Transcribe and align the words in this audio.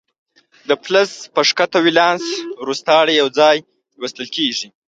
د 0.67 0.69
فلز 0.83 1.11
په 1.33 1.41
ښکته 1.49 1.79
ولانس 1.85 2.25
روستاړي 2.67 3.13
یو 3.21 3.27
ځای 3.39 3.57
لوستل 3.99 4.27
کیږي. 4.35 4.67